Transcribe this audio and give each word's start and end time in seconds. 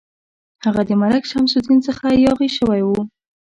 هغه 0.65 0.81
د 0.89 0.91
ملک 1.01 1.23
شمس 1.31 1.53
الدین 1.59 1.79
څخه 1.87 2.05
یاغي 2.25 2.49
شوی 2.57 2.81
وو. 2.83 3.01